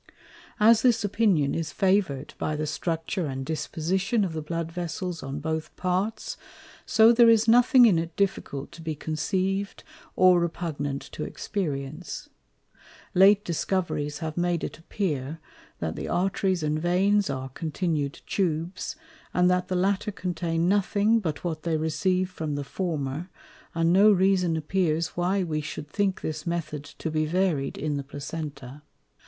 As 0.59 0.81
this 0.81 1.03
Opinion 1.05 1.53
is 1.53 1.71
Favour'd 1.71 2.33
by 2.39 2.55
the 2.55 2.65
Structure 2.65 3.27
and 3.27 3.45
Disposition 3.45 4.25
of 4.25 4.33
the 4.33 4.41
Blood 4.41 4.71
Vessels 4.71 5.21
on 5.21 5.39
both 5.39 5.75
Parts, 5.75 6.37
so 6.87 7.11
there 7.11 7.29
is 7.29 7.47
nothing 7.47 7.85
in 7.85 7.99
it 7.99 8.15
difficult 8.15 8.71
to 8.71 8.81
be 8.81 8.95
conceiv'd, 8.95 9.83
or 10.15 10.39
repugnant 10.39 11.03
to 11.11 11.23
Experience. 11.23 12.29
Late 13.13 13.45
Discoveries 13.45 14.17
have 14.17 14.37
made 14.37 14.63
it 14.63 14.79
appear, 14.79 15.39
that 15.77 15.95
the 15.95 16.07
Arteries 16.07 16.63
and 16.63 16.79
Veins 16.81 17.29
are 17.29 17.49
continu'd 17.51 18.23
Tubes, 18.25 18.95
and 19.35 19.51
that 19.51 19.67
the 19.67 19.75
latter 19.75 20.11
contain 20.11 20.67
nothing 20.67 21.19
but 21.19 21.43
what 21.43 21.61
they 21.61 21.77
receive 21.77 22.27
from 22.27 22.55
the 22.55 22.63
former, 22.63 23.29
and 23.75 23.93
no 23.93 24.11
Reason 24.11 24.57
appears 24.57 25.09
why 25.09 25.43
we 25.43 25.61
shou'd 25.61 25.89
think 25.89 26.21
this 26.21 26.47
Method 26.47 26.83
to 26.85 27.11
be 27.11 27.27
varied 27.27 27.77
in 27.77 27.97
the 27.97 28.03
Placenta. 28.03 28.81